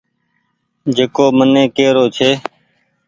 جڪو 0.95 1.25
مين 1.37 1.53
ڪي 1.75 1.85
رو 1.95 2.03
ڇون۔ 2.15 2.33